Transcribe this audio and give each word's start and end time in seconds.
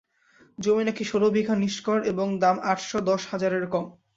জমি 0.57 0.83
নাকি 0.83 1.03
ষোল 1.03 1.23
বিঘা 1.29 1.55
নিষ্কর 1.55 1.99
এবং 2.03 2.27
দাম 2.39 2.57
আট-দশ 2.63 3.21
হাজারের 3.31 3.65
কম। 3.67 3.85